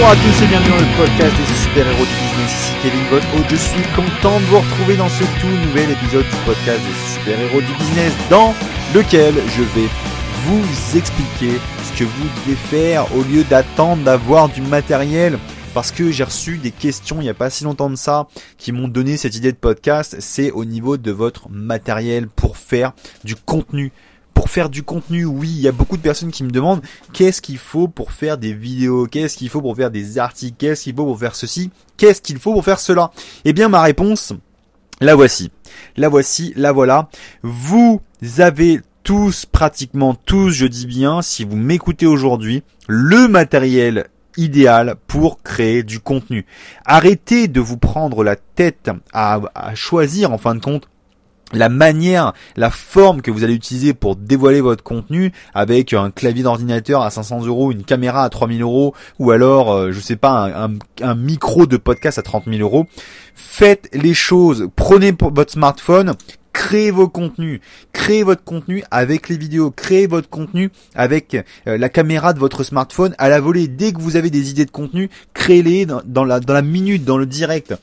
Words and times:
Bonjour 0.00 0.12
à 0.12 0.16
tous 0.16 0.44
et 0.44 0.46
bienvenue 0.46 0.70
dans 0.70 0.78
le 0.78 0.96
podcast 0.96 1.36
des 1.36 1.54
super-héros 1.56 2.06
du 2.06 2.14
business. 2.24 2.50
Ici 2.50 2.72
Kevin 2.82 3.04
votre 3.10 3.50
Je 3.50 3.56
suis 3.56 3.82
content 3.94 4.40
de 4.40 4.46
vous 4.46 4.58
retrouver 4.58 4.96
dans 4.96 5.10
ce 5.10 5.24
tout 5.24 5.66
nouvel 5.66 5.90
épisode 5.90 6.24
du 6.24 6.36
podcast 6.46 6.80
des 6.80 7.18
super-héros 7.18 7.60
du 7.60 7.74
business 7.74 8.14
dans 8.30 8.54
lequel 8.94 9.34
je 9.34 9.62
vais 9.62 9.88
vous 10.46 10.96
expliquer 10.96 11.60
ce 11.84 11.98
que 11.98 12.04
vous 12.04 12.28
devez 12.46 12.56
faire 12.56 13.14
au 13.14 13.22
lieu 13.24 13.44
d'attendre 13.44 14.02
d'avoir 14.02 14.48
du 14.48 14.62
matériel. 14.62 15.38
Parce 15.74 15.90
que 15.90 16.10
j'ai 16.10 16.24
reçu 16.24 16.56
des 16.56 16.70
questions 16.70 17.16
il 17.20 17.24
n'y 17.24 17.28
a 17.28 17.34
pas 17.34 17.50
si 17.50 17.64
longtemps 17.64 17.90
de 17.90 17.96
ça 17.96 18.26
qui 18.56 18.72
m'ont 18.72 18.88
donné 18.88 19.18
cette 19.18 19.36
idée 19.36 19.52
de 19.52 19.58
podcast. 19.58 20.16
C'est 20.20 20.50
au 20.50 20.64
niveau 20.64 20.96
de 20.96 21.10
votre 21.10 21.50
matériel 21.50 22.26
pour 22.26 22.56
faire 22.56 22.92
du 23.24 23.36
contenu 23.36 23.92
pour 24.40 24.48
faire 24.48 24.70
du 24.70 24.82
contenu, 24.82 25.26
oui, 25.26 25.50
il 25.50 25.60
y 25.60 25.68
a 25.68 25.72
beaucoup 25.72 25.98
de 25.98 26.02
personnes 26.02 26.30
qui 26.30 26.44
me 26.44 26.50
demandent 26.50 26.80
qu'est-ce 27.12 27.42
qu'il 27.42 27.58
faut 27.58 27.88
pour 27.88 28.10
faire 28.10 28.38
des 28.38 28.54
vidéos, 28.54 29.04
qu'est-ce 29.04 29.36
qu'il 29.36 29.50
faut 29.50 29.60
pour 29.60 29.76
faire 29.76 29.90
des 29.90 30.16
articles, 30.16 30.56
qu'est-ce 30.56 30.84
qu'il 30.84 30.96
faut 30.96 31.04
pour 31.04 31.18
faire 31.18 31.34
ceci, 31.34 31.70
qu'est-ce 31.98 32.22
qu'il 32.22 32.38
faut 32.38 32.54
pour 32.54 32.64
faire 32.64 32.80
cela? 32.80 33.10
Eh 33.44 33.52
bien, 33.52 33.68
ma 33.68 33.82
réponse, 33.82 34.32
la 35.02 35.14
voici. 35.14 35.50
La 35.98 36.08
voici, 36.08 36.54
la 36.56 36.72
voilà. 36.72 37.10
Vous 37.42 38.00
avez 38.38 38.80
tous, 39.02 39.44
pratiquement 39.44 40.14
tous, 40.14 40.52
je 40.52 40.64
dis 40.64 40.86
bien, 40.86 41.20
si 41.20 41.44
vous 41.44 41.56
m'écoutez 41.56 42.06
aujourd'hui, 42.06 42.62
le 42.88 43.28
matériel 43.28 44.06
idéal 44.38 44.94
pour 45.06 45.42
créer 45.42 45.82
du 45.82 46.00
contenu. 46.00 46.46
Arrêtez 46.86 47.46
de 47.46 47.60
vous 47.60 47.76
prendre 47.76 48.24
la 48.24 48.36
tête 48.36 48.90
à, 49.12 49.38
à 49.54 49.74
choisir 49.74 50.32
en 50.32 50.38
fin 50.38 50.54
de 50.54 50.60
compte 50.60 50.88
la 51.52 51.68
manière, 51.68 52.32
la 52.56 52.70
forme 52.70 53.22
que 53.22 53.30
vous 53.30 53.44
allez 53.44 53.54
utiliser 53.54 53.94
pour 53.94 54.16
dévoiler 54.16 54.60
votre 54.60 54.82
contenu 54.82 55.32
avec 55.54 55.92
un 55.92 56.10
clavier 56.10 56.42
d'ordinateur 56.42 57.02
à 57.02 57.10
500 57.10 57.46
euros, 57.46 57.72
une 57.72 57.84
caméra 57.84 58.24
à 58.24 58.28
3000 58.28 58.62
euros 58.62 58.94
ou 59.18 59.30
alors, 59.30 59.72
euh, 59.72 59.92
je 59.92 60.00
sais 60.00 60.16
pas, 60.16 60.70
un, 61.02 61.14
micro 61.14 61.66
de 61.66 61.76
podcast 61.76 62.18
à 62.18 62.22
30 62.22 62.44
000 62.46 62.60
euros. 62.60 62.86
Faites 63.34 63.88
les 63.92 64.14
choses. 64.14 64.68
Prenez 64.76 65.12
votre 65.20 65.52
smartphone, 65.52 66.14
créez 66.52 66.90
vos 66.90 67.08
contenus, 67.08 67.60
créez 67.92 68.22
votre 68.22 68.44
contenu 68.44 68.84
avec 68.90 69.28
les 69.28 69.36
vidéos, 69.36 69.70
créez 69.70 70.06
votre 70.06 70.28
contenu 70.28 70.70
avec 70.94 71.34
euh, 71.66 71.78
la 71.78 71.88
caméra 71.88 72.32
de 72.32 72.38
votre 72.38 72.62
smartphone 72.62 73.14
à 73.18 73.28
la 73.28 73.40
volée. 73.40 73.68
Dès 73.68 73.92
que 73.92 74.00
vous 74.00 74.16
avez 74.16 74.30
des 74.30 74.50
idées 74.50 74.66
de 74.66 74.70
contenu, 74.70 75.10
créez-les 75.34 75.86
dans, 75.86 76.24
la, 76.24 76.40
dans 76.40 76.54
la 76.54 76.62
minute, 76.62 77.04
dans 77.04 77.18
le 77.18 77.26
direct 77.26 77.74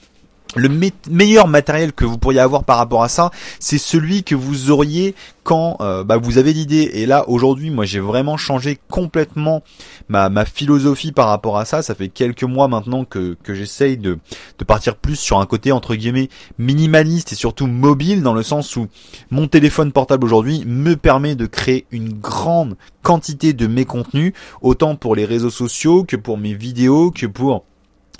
le 0.56 0.70
meilleur 1.10 1.48
matériel 1.48 1.94
que 1.94 2.06
vous 2.06 2.18
pourriez 2.18 2.40
avoir 2.40 2.64
par 2.64 2.78
rapport 2.78 3.04
à 3.04 3.10
ça, 3.10 3.32
c'est 3.60 3.78
celui 3.78 4.24
que 4.24 4.36
vous 4.36 4.72
auriez 4.72 5.14
quand 5.44 5.78
euh, 5.80 6.04
bah, 6.04 6.18
vous 6.18 6.38
avez 6.38 6.54
l'idée. 6.54 6.92
Et 6.94 7.06
là, 7.06 7.28
aujourd'hui, 7.30 7.70
moi, 7.70 7.86
j'ai 7.86 8.00
vraiment 8.00 8.38
changé 8.38 8.78
complètement 8.90 9.64
ma, 10.10 10.46
philosophie 10.46 11.12
par 11.12 11.28
rapport 11.28 11.58
à 11.58 11.66
ça. 11.66 11.82
Ça 11.82 11.96
fait 11.96 12.10
quelques 12.10 12.44
mois 12.44 12.68
maintenant 12.68 13.06
que, 13.06 13.38
j'essaye 13.48 13.98
de, 13.98 14.20
de 14.58 14.64
partir 14.66 14.96
plus 14.96 15.16
sur 15.16 15.40
un 15.40 15.46
côté, 15.46 15.72
entre 15.72 15.96
guillemets, 15.96 16.30
minimaliste 16.58 17.32
et 17.32 17.36
surtout 17.36 17.68
mobile, 17.68 18.24
dans 18.24 18.34
le 18.34 18.44
sens 18.44 18.76
où 18.76 18.88
mon 19.32 19.48
téléphone 19.48 19.92
portable 19.92 20.26
aujourd'hui 20.26 20.64
me 20.66 20.96
permet 20.96 21.36
de 21.36 21.46
créer 21.46 21.86
une 21.92 22.14
grande 22.14 22.76
quantité 23.04 23.54
de 23.54 23.68
mes 23.68 23.86
contenus, 23.86 24.34
autant 24.62 24.96
pour 24.96 25.16
les 25.16 25.26
réseaux 25.26 25.50
sociaux 25.50 26.04
que 26.04 26.18
pour 26.18 26.38
mes 26.38 26.54
vidéos, 26.54 27.12
que 27.12 27.26
pour 27.26 27.64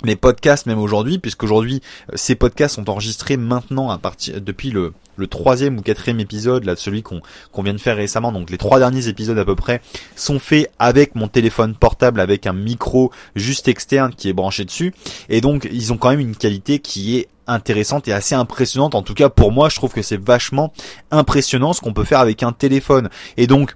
mes 0.04 0.16
podcasts 0.16 0.66
même 0.66 0.78
aujourd'hui, 0.78 1.18
puisqu'aujourd'hui 1.18 1.82
euh, 2.12 2.16
ces 2.16 2.34
podcasts 2.34 2.76
sont 2.76 2.88
enregistrés 2.90 3.36
maintenant 3.36 3.90
à 3.90 3.98
partir 3.98 4.40
depuis 4.40 4.70
le, 4.70 4.92
troisième 5.28 5.78
ou 5.78 5.82
quatrième 5.82 6.20
épisode, 6.20 6.64
là 6.64 6.76
celui 6.76 7.02
qu'on 7.02 7.20
qu'on 7.50 7.62
vient 7.62 7.74
de 7.74 7.80
faire 7.80 7.96
récemment, 7.96 8.30
donc 8.30 8.50
les 8.50 8.58
trois 8.58 8.78
derniers 8.78 9.08
épisodes 9.08 9.38
à 9.38 9.44
peu 9.44 9.56
près, 9.56 9.80
sont 10.14 10.38
faits 10.38 10.70
avec 10.78 11.16
mon 11.16 11.26
téléphone 11.26 11.74
portable 11.74 12.20
avec 12.20 12.46
un 12.46 12.52
micro 12.52 13.10
juste 13.34 13.66
externe 13.66 14.14
qui 14.14 14.28
est 14.28 14.32
branché 14.32 14.64
dessus, 14.64 14.94
et 15.28 15.40
donc 15.40 15.68
ils 15.72 15.92
ont 15.92 15.96
quand 15.96 16.10
même 16.10 16.20
une 16.20 16.36
qualité 16.36 16.78
qui 16.78 17.16
est 17.16 17.28
intéressante 17.48 18.06
et 18.06 18.12
assez 18.12 18.36
impressionnante. 18.36 18.94
En 18.94 19.02
tout 19.02 19.14
cas 19.14 19.28
pour 19.28 19.50
moi, 19.50 19.68
je 19.68 19.76
trouve 19.76 19.92
que 19.92 20.02
c'est 20.02 20.20
vachement 20.22 20.72
impressionnant 21.10 21.72
ce 21.72 21.80
qu'on 21.80 21.94
peut 21.94 22.04
faire 22.04 22.20
avec 22.20 22.42
un 22.42 22.52
téléphone. 22.52 23.08
Et 23.36 23.46
donc 23.46 23.74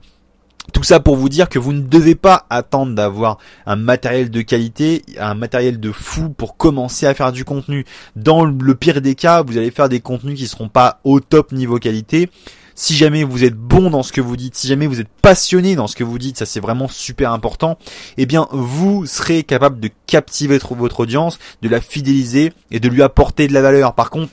tout 0.73 0.85
ça 0.85 1.01
pour 1.01 1.17
vous 1.17 1.29
dire 1.29 1.49
que 1.49 1.59
vous 1.59 1.73
ne 1.73 1.81
devez 1.81 2.15
pas 2.15 2.47
attendre 2.49 2.95
d'avoir 2.95 3.39
un 3.67 3.77
matériel 3.77 4.31
de 4.31 4.43
qualité, 4.43 5.03
un 5.19 5.35
matériel 5.35 5.81
de 5.81 5.91
fou 5.91 6.29
pour 6.31 6.57
commencer 6.57 7.07
à 7.07 7.15
faire 7.15 7.33
du 7.33 7.45
contenu. 7.45 7.85
Dans 8.15 8.45
le 8.45 8.75
pire 8.75 9.01
des 9.01 9.17
cas, 9.17 9.43
vous 9.43 9.59
allez 9.59 9.73
faire 9.73 9.89
des 9.89 10.01
contenus 10.01 10.39
qui 10.39 10.47
seront 10.47 10.69
pas 10.69 11.01
au 11.03 11.19
top 11.19 11.53
niveau 11.53 11.79
qualité. 11.79 12.31
Si 12.75 12.97
jamais 12.97 13.23
vous 13.25 13.45
êtes 13.45 13.57
bon 13.57 13.91
dans 13.91 14.03
ce 14.03 14.13
que 14.13 14.21
vous 14.21 14.37
dites, 14.37 14.55
si 14.55 14.67
jamais 14.67 14.87
vous 14.87 15.01
êtes 15.01 15.09
passionné 15.21 15.75
dans 15.75 15.87
ce 15.87 15.97
que 15.97 16.05
vous 16.05 16.19
dites, 16.19 16.39
ça 16.39 16.47
c'est 16.47 16.61
vraiment 16.61 16.89
super 16.89 17.33
important, 17.33 17.77
eh 18.17 18.25
bien 18.25 18.49
vous 18.51 19.05
serez 19.05 19.43
capable 19.43 19.79
de 19.79 19.91
captiver 20.07 20.59
votre 20.71 21.01
audience, 21.01 21.39
de 21.61 21.69
la 21.69 21.81
fidéliser 21.81 22.53
et 22.71 22.81
de 22.81 22.89
lui 22.89 23.03
apporter 23.03 23.47
de 23.47 23.53
la 23.53 23.61
valeur. 23.61 23.95
Par 23.95 24.09
contre, 24.09 24.33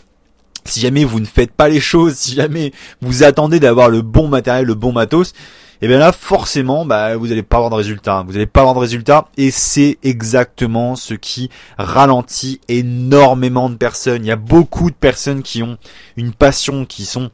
si 0.66 0.80
jamais 0.80 1.04
vous 1.04 1.20
ne 1.20 1.26
faites 1.26 1.52
pas 1.52 1.70
les 1.70 1.80
choses, 1.80 2.16
si 2.16 2.36
jamais 2.36 2.72
vous 3.02 3.24
attendez 3.24 3.60
d'avoir 3.60 3.90
le 3.90 4.02
bon 4.02 4.28
matériel, 4.28 4.66
le 4.66 4.76
bon 4.76 4.92
matos, 4.92 5.34
et 5.82 5.88
bien 5.88 5.98
là 6.00 6.12
forcément 6.12 6.86
bah 6.86 7.16
vous 7.16 7.28
n'allez 7.28 7.44
pas 7.44 7.58
avoir 7.58 7.70
de 7.70 7.76
résultat, 7.76 8.24
vous 8.26 8.34
n'allez 8.34 8.46
pas 8.46 8.62
avoir 8.62 8.76
de 8.76 8.80
résultat 8.80 9.30
et 9.38 9.50
c'est 9.50 9.98
exactement 10.04 10.96
ce 10.96 11.14
qui 11.14 11.50
ralentit 11.78 12.60
énormément 12.68 13.70
de 13.70 13.76
personnes. 13.76 14.26
Il 14.26 14.28
y 14.28 14.32
a 14.32 14.36
beaucoup 14.36 14.90
de 14.90 14.96
personnes 14.96 15.42
qui 15.42 15.64
ont 15.64 15.78
une 16.18 16.34
passion, 16.34 16.86
qui 16.86 17.06
sont 17.06 17.32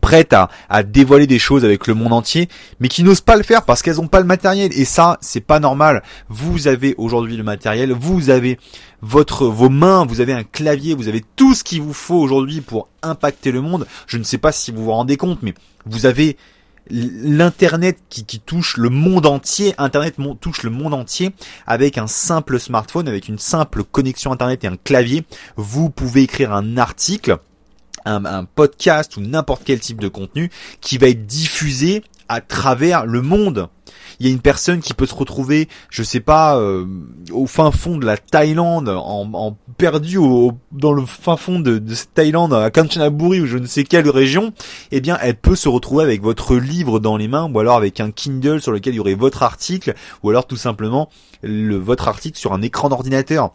prêtes 0.00 0.32
à, 0.32 0.50
à 0.68 0.82
dévoiler 0.82 1.26
des 1.26 1.38
choses 1.38 1.64
avec 1.64 1.86
le 1.86 1.94
monde 1.94 2.12
entier, 2.12 2.48
mais 2.80 2.88
qui 2.88 3.02
n'osent 3.02 3.20
pas 3.20 3.36
le 3.36 3.42
faire 3.42 3.64
parce 3.64 3.82
qu'elles 3.82 3.96
n'ont 3.96 4.08
pas 4.08 4.20
le 4.20 4.26
matériel. 4.26 4.72
Et 4.78 4.84
ça, 4.84 5.18
c'est 5.20 5.40
pas 5.40 5.60
normal. 5.60 6.02
Vous 6.28 6.68
avez 6.68 6.94
aujourd'hui 6.98 7.36
le 7.36 7.42
matériel, 7.44 7.92
vous 7.92 8.30
avez 8.30 8.58
votre 9.02 9.46
vos 9.46 9.68
mains, 9.68 10.06
vous 10.06 10.20
avez 10.20 10.32
un 10.32 10.44
clavier, 10.44 10.94
vous 10.94 11.08
avez 11.08 11.22
tout 11.36 11.54
ce 11.54 11.62
qu'il 11.62 11.82
vous 11.82 11.92
faut 11.92 12.16
aujourd'hui 12.16 12.60
pour 12.60 12.88
impacter 13.02 13.52
le 13.52 13.60
monde. 13.60 13.86
Je 14.06 14.18
ne 14.18 14.24
sais 14.24 14.38
pas 14.38 14.52
si 14.52 14.72
vous 14.72 14.84
vous 14.84 14.92
rendez 14.92 15.16
compte, 15.16 15.42
mais 15.42 15.54
vous 15.86 16.06
avez 16.06 16.36
l'internet 16.90 17.98
qui, 18.10 18.24
qui, 18.24 18.40
touche 18.40 18.76
le 18.76 18.90
monde 18.90 19.26
entier, 19.26 19.74
internet 19.78 20.16
touche 20.40 20.62
le 20.62 20.70
monde 20.70 20.94
entier 20.94 21.30
avec 21.66 21.98
un 21.98 22.06
simple 22.06 22.60
smartphone, 22.60 23.08
avec 23.08 23.28
une 23.28 23.38
simple 23.38 23.84
connexion 23.84 24.32
internet 24.32 24.64
et 24.64 24.66
un 24.66 24.76
clavier, 24.76 25.24
vous 25.56 25.88
pouvez 25.88 26.22
écrire 26.22 26.52
un 26.52 26.76
article, 26.76 27.38
un, 28.04 28.44
podcast 28.44 29.16
ou 29.16 29.20
n'importe 29.20 29.62
quel 29.64 29.80
type 29.80 30.00
de 30.00 30.08
contenu 30.08 30.50
qui 30.80 30.98
va 30.98 31.08
être 31.08 31.26
diffusé 31.26 32.02
à 32.28 32.40
travers 32.40 33.06
le 33.06 33.22
monde 33.22 33.68
il 34.20 34.26
y 34.26 34.30
a 34.30 34.32
une 34.32 34.40
personne 34.40 34.80
qui 34.80 34.94
peut 34.94 35.06
se 35.06 35.14
retrouver, 35.14 35.68
je 35.90 36.02
sais 36.02 36.20
pas, 36.20 36.56
euh, 36.58 36.86
au 37.32 37.46
fin 37.46 37.70
fond 37.70 37.96
de 37.96 38.06
la 38.06 38.16
Thaïlande, 38.16 38.88
en, 38.88 39.28
en 39.32 39.56
perdu 39.76 40.18
au, 40.18 40.52
dans 40.72 40.92
le 40.92 41.04
fin 41.04 41.36
fond 41.36 41.60
de, 41.60 41.78
de 41.78 41.94
cette 41.94 42.14
Thaïlande, 42.14 42.54
à 42.54 42.70
Kanchanaburi 42.70 43.40
ou 43.40 43.46
je 43.46 43.58
ne 43.58 43.66
sais 43.66 43.84
quelle 43.84 44.08
région, 44.08 44.52
eh 44.92 45.00
bien, 45.00 45.18
elle 45.20 45.36
peut 45.36 45.56
se 45.56 45.68
retrouver 45.68 46.04
avec 46.04 46.22
votre 46.22 46.56
livre 46.56 47.00
dans 47.00 47.16
les 47.16 47.28
mains, 47.28 47.50
ou 47.52 47.58
alors 47.58 47.76
avec 47.76 48.00
un 48.00 48.10
Kindle 48.10 48.60
sur 48.60 48.72
lequel 48.72 48.94
il 48.94 48.98
y 48.98 49.00
aurait 49.00 49.14
votre 49.14 49.42
article, 49.42 49.94
ou 50.22 50.30
alors 50.30 50.46
tout 50.46 50.56
simplement 50.56 51.08
le, 51.42 51.76
votre 51.76 52.08
article 52.08 52.38
sur 52.38 52.52
un 52.52 52.62
écran 52.62 52.88
d'ordinateur. 52.88 53.52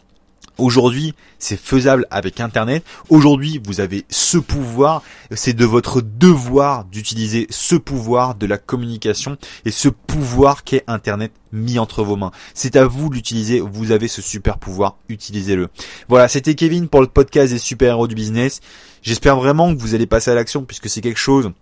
Aujourd'hui, 0.60 1.14
c'est 1.38 1.58
faisable 1.58 2.06
avec 2.10 2.38
Internet. 2.38 2.84
Aujourd'hui, 3.08 3.60
vous 3.64 3.80
avez 3.80 4.04
ce 4.10 4.36
pouvoir. 4.36 5.02
C'est 5.30 5.54
de 5.54 5.64
votre 5.64 6.02
devoir 6.02 6.84
d'utiliser 6.84 7.46
ce 7.48 7.76
pouvoir 7.76 8.34
de 8.34 8.46
la 8.46 8.58
communication 8.58 9.38
et 9.64 9.70
ce 9.70 9.88
pouvoir 9.88 10.62
qu'est 10.64 10.84
Internet 10.86 11.32
mis 11.52 11.78
entre 11.78 12.02
vos 12.02 12.16
mains. 12.16 12.30
C'est 12.52 12.76
à 12.76 12.84
vous 12.86 13.08
de 13.08 13.14
l'utiliser. 13.14 13.60
Vous 13.60 13.90
avez 13.90 14.06
ce 14.06 14.20
super 14.20 14.58
pouvoir. 14.58 14.96
Utilisez-le. 15.08 15.68
Voilà, 16.08 16.28
c'était 16.28 16.54
Kevin 16.54 16.88
pour 16.88 17.00
le 17.00 17.06
podcast 17.06 17.52
des 17.52 17.58
super-héros 17.58 18.06
du 18.06 18.14
business. 18.14 18.60
J'espère 19.02 19.36
vraiment 19.36 19.74
que 19.74 19.80
vous 19.80 19.94
allez 19.94 20.06
passer 20.06 20.30
à 20.30 20.34
l'action 20.34 20.64
puisque 20.64 20.90
c'est 20.90 21.00
quelque 21.00 21.18
chose 21.18 21.52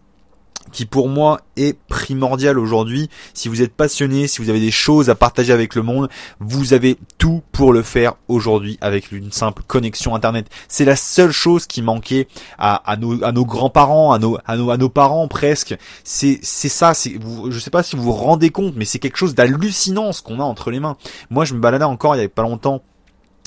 qui 0.73 0.87
pour 0.87 1.09
moi 1.09 1.41
est 1.57 1.79
primordial 1.89 2.59
aujourd'hui. 2.59 3.11
Si 3.35 3.49
vous 3.49 3.63
êtes 3.63 3.73
passionné, 3.73 4.27
si 4.27 4.43
vous 4.43 4.51
avez 4.51 4.61
des 4.61 4.71
choses 4.71 5.11
à 5.11 5.15
partager 5.15 5.53
avec 5.53 5.75
le 5.75 5.83
monde, 5.83 6.09
vous 6.41 6.73
avez 6.73 6.99
tout 7.19 7.43
pour 7.53 7.73
le 7.73 7.83
faire 7.83 8.15
aujourd'hui 8.29 8.79
avec 8.81 9.13
une 9.13 9.33
simple 9.33 9.63
connexion 9.67 10.15
internet. 10.15 10.47
C'est 10.69 10.85
la 10.85 10.97
seule 10.97 11.33
chose 11.33 11.67
qui 11.67 11.83
manquait 11.83 12.29
à, 12.59 12.77
à 12.91 12.97
nos, 12.97 13.23
à 13.25 13.33
nos 13.33 13.45
grands-parents, 13.45 14.13
à 14.13 14.19
nos, 14.19 14.39
à 14.47 14.57
nos, 14.57 14.71
à 14.71 14.77
nos 14.77 14.89
parents 14.89 15.29
presque. 15.29 15.77
C'est, 16.05 16.41
ça. 16.43 16.93
Vous, 17.21 17.51
je 17.51 17.59
sais 17.59 17.71
pas 17.71 17.83
si 17.83 17.97
vous 17.97 18.03
vous 18.03 18.13
rendez 18.13 18.51
compte, 18.51 18.75
mais 18.77 18.85
c'est 18.85 18.99
quelque 18.99 19.17
chose 19.17 19.35
d'hallucinant 19.35 20.13
ce 20.13 20.23
qu'on 20.23 20.41
a 20.41 20.45
entre 20.45 20.71
les 20.71 20.81
mains. 20.81 20.97
Moi, 21.31 21.45
je 21.45 21.55
me 21.55 21.61
baladais 21.61 21.85
encore 21.85 22.17
il 22.17 22.23
y 22.23 22.25
a 22.25 22.29
pas 22.29 22.43
longtemps 22.43 22.83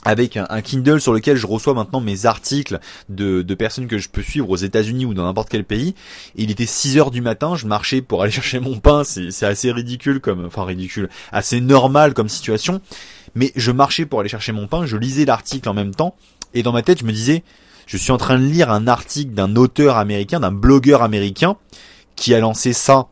avec 0.03 0.37
un, 0.37 0.61
Kindle 0.61 0.99
sur 0.99 1.13
lequel 1.13 1.37
je 1.37 1.45
reçois 1.45 1.73
maintenant 1.73 2.01
mes 2.01 2.25
articles 2.25 2.79
de, 3.09 3.41
de 3.41 3.55
personnes 3.55 3.87
que 3.87 3.97
je 3.97 4.09
peux 4.09 4.23
suivre 4.23 4.49
aux 4.49 4.55
États-Unis 4.55 5.05
ou 5.05 5.13
dans 5.13 5.23
n'importe 5.23 5.49
quel 5.49 5.63
pays. 5.63 5.95
il 6.35 6.49
était 6.51 6.65
6 6.65 6.97
heures 6.97 7.11
du 7.11 7.21
matin, 7.21 7.55
je 7.55 7.67
marchais 7.67 8.01
pour 8.01 8.23
aller 8.23 8.31
chercher 8.31 8.59
mon 8.59 8.79
pain, 8.79 9.03
c'est 9.03 9.45
assez 9.45 9.71
ridicule 9.71 10.19
comme, 10.19 10.45
enfin 10.45 10.65
ridicule, 10.65 11.09
assez 11.31 11.61
normal 11.61 12.13
comme 12.13 12.29
situation. 12.29 12.81
Mais 13.35 13.51
je 13.55 13.71
marchais 13.71 14.05
pour 14.05 14.19
aller 14.19 14.29
chercher 14.29 14.51
mon 14.51 14.67
pain, 14.67 14.85
je 14.85 14.97
lisais 14.97 15.25
l'article 15.25 15.69
en 15.69 15.73
même 15.73 15.95
temps, 15.95 16.15
et 16.53 16.63
dans 16.63 16.73
ma 16.73 16.81
tête 16.81 16.99
je 16.99 17.05
me 17.05 17.13
disais, 17.13 17.43
je 17.85 17.97
suis 17.97 18.11
en 18.11 18.17
train 18.17 18.39
de 18.39 18.45
lire 18.45 18.71
un 18.71 18.87
article 18.87 19.33
d'un 19.33 19.55
auteur 19.55 19.97
américain, 19.97 20.39
d'un 20.39 20.51
blogueur 20.51 21.01
américain, 21.01 21.57
qui 22.15 22.33
a 22.33 22.39
lancé 22.39 22.73
ça 22.73 23.07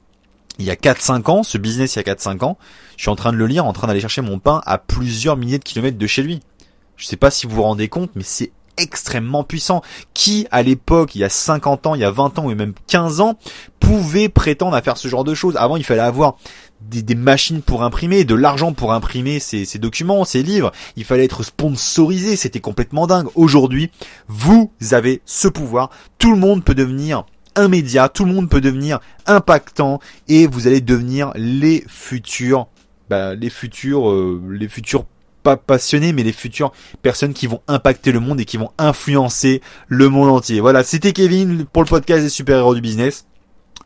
il 0.57 0.65
y 0.65 0.71
a 0.71 0.75
4-5 0.75 1.31
ans, 1.31 1.44
ce 1.44 1.57
business 1.57 1.95
il 1.95 2.00
y 2.06 2.09
a 2.09 2.13
4-5 2.13 2.44
ans, 2.44 2.57
je 2.97 3.03
suis 3.03 3.09
en 3.09 3.15
train 3.15 3.31
de 3.31 3.38
le 3.38 3.47
lire, 3.47 3.65
en 3.65 3.71
train 3.71 3.88
d'aller 3.88 4.01
chercher 4.01 4.21
mon 4.21 4.39
pain 4.39 4.62
à 4.65 4.77
plusieurs 4.77 5.38
milliers 5.38 5.57
de 5.57 5.63
kilomètres 5.63 5.97
de 5.97 6.07
chez 6.07 6.21
lui. 6.21 6.41
Je 7.00 7.06
sais 7.06 7.16
pas 7.16 7.31
si 7.31 7.48
vous 7.48 7.56
vous 7.56 7.63
rendez 7.63 7.88
compte, 7.88 8.12
mais 8.16 8.24
c'est 8.25 8.51
extrêmement 8.78 9.46
puissant. 9.46 9.81
Qui, 10.13 10.48
à 10.51 10.63
l'époque, 10.63 11.16
il 11.16 11.19
y 11.19 11.24
a 11.24 11.30
50 11.30 11.88
ans, 11.88 11.96
il 11.96 12.01
y 12.01 12.04
a 12.04 12.12
20 12.12 12.40
ans 12.40 12.46
ou 12.46 12.54
même 12.54 12.74
15 12.88 13.22
ans, 13.22 13.40
pouvait 13.80 14.28
prétendre 14.28 14.75
à 14.75 14.81
faire 14.81 14.98
ce 14.98 15.07
genre 15.07 15.24
de 15.24 15.34
choses? 15.34 15.56
Avant, 15.56 15.78
il 15.78 15.86
fallait 15.86 16.01
avoir 16.01 16.36
des, 16.81 17.16
machines 17.16 17.62
pour 17.62 17.84
imprimer, 17.84 18.25
de 18.25 18.36
l'argent 18.36 18.74
pour 18.74 18.92
imprimer 18.92 19.40
ces, 19.40 19.63
ces, 19.63 19.80
documents, 19.80 20.25
ces 20.25 20.44
livres. 20.44 20.74
Il 20.98 21.06
fallait 21.06 21.24
être 21.24 21.44
sponsorisé, 21.44 22.36
c'était 22.36 22.60
complètement 22.60 23.07
dingue. 23.07 23.28
Aujourd'hui, 23.36 23.92
vous 24.28 24.69
avez 24.92 25.22
ce 25.25 25.48
pouvoir. 25.48 25.92
Tout 26.18 26.34
le 26.34 26.38
monde 26.38 26.66
peut 26.66 26.75
devenir 26.75 27.24
un 27.56 27.69
média, 27.69 28.10
tout 28.10 28.25
le 28.25 28.34
monde 28.34 28.50
peut 28.50 28.62
devenir 28.62 29.00
impactant 29.25 30.01
et 30.28 30.48
vous 30.48 30.68
allez 30.68 30.81
devenir 30.81 31.31
les 31.36 31.86
futurs, 31.88 32.68
bah, 33.10 33.36
les 33.36 33.50
futurs, 33.50 34.10
euh, 34.10 34.42
les 34.50 34.68
futurs 34.68 35.06
pas 35.44 35.57
passionnés, 35.57 36.13
mais 36.13 36.24
les 36.24 36.33
futures 36.33 36.71
personnes 37.01 37.33
qui 37.33 37.47
vont 37.47 37.62
impacter 37.68 38.12
le 38.12 38.19
monde 38.19 38.39
et 38.39 38.45
qui 38.45 38.57
vont 38.57 38.71
influencer 38.77 39.62
le 39.88 40.09
monde 40.09 40.30
entier. 40.30 40.59
Voilà, 40.59 40.83
c'était 40.83 41.13
Kevin 41.13 41.65
pour 41.65 41.83
le 41.83 41.88
podcast 41.88 42.24
des 42.24 42.30
super-héros 42.30 42.75
du 42.75 42.81
business 42.81 43.25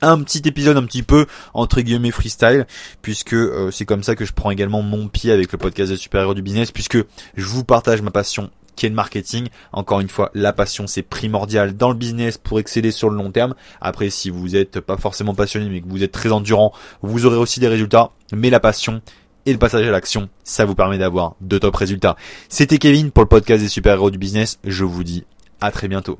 un 0.02 0.22
petit 0.22 0.42
épisode 0.46 0.76
un 0.76 0.84
petit 0.84 1.04
peu 1.04 1.28
entre 1.54 1.82
guillemets 1.82 2.12
freestyle 2.12 2.68
puisque 3.02 3.34
euh, 3.34 3.72
c'est 3.72 3.86
comme 3.86 4.04
ça 4.04 4.16
que 4.16 4.26
je 4.26 4.34
prends 4.34 4.52
également 4.52 4.82
mon 4.82 5.08
pied 5.08 5.32
avec 5.32 5.52
le 5.52 5.58
podcast 5.58 5.92
des 5.92 5.98
super-héros 5.98 6.34
du 6.34 6.42
business 6.42 6.72
puisque 6.72 6.98
je 6.98 7.46
vous 7.46 7.64
partage 7.64 8.02
ma 8.02 8.12
passion 8.12 8.50
qui 8.76 8.86
est 8.88 8.90
le 8.90 8.96
marketing. 8.96 9.48
Encore 9.72 10.00
une 10.00 10.10
fois, 10.10 10.32
la 10.34 10.52
passion 10.52 10.88
c'est 10.88 11.04
primordial 11.04 11.78
dans 11.78 11.90
le 11.90 11.96
business 11.96 12.38
pour 12.38 12.60
exceller 12.60 12.92
sur 12.92 13.10
le 13.10 13.16
long 13.16 13.32
terme. 13.32 13.56
Après, 13.82 14.10
si 14.10 14.30
vous 14.30 14.56
êtes 14.56 14.80
pas 14.80 14.98
forcément 14.98 15.36
passionné 15.36 15.70
mais 15.70 15.82
que 15.82 15.88
vous 15.88 16.04
êtes 16.04 16.12
très 16.12 16.32
endurant, 16.32 16.74
vous 17.02 17.26
aurez 17.26 17.38
aussi 17.38 17.60
des 17.60 17.68
résultats. 17.68 18.12
Mais 18.32 18.50
la 18.50 18.60
passion 18.60 19.02
et 19.46 19.52
le 19.52 19.60
passage 19.60 19.88
à 19.88 19.92
l'action, 19.92 20.30
ça 20.44 20.66
vous 20.66 20.76
permet 20.76 20.98
d'avoir 20.98 21.36
de 21.42 21.58
top 21.58 21.76
résultats. 21.76 22.16
C'était 22.50 22.78
Kevin 22.78 23.12
pour 23.12 23.24
le 23.24 23.30
podcast 23.30 23.62
des 23.62 23.70
super-héros 23.70 24.12
du 24.12 24.18
business. 24.18 24.60
Je 24.64 24.84
vous 24.84 25.04
dis 25.04 25.26
à 25.62 25.72
très 25.72 25.88
bientôt. 25.88 26.20